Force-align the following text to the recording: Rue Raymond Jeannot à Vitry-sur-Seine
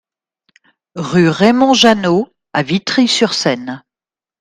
Rue 0.95 1.29
Raymond 1.29 1.75
Jeannot 1.75 2.29
à 2.53 2.63
Vitry-sur-Seine 2.63 3.83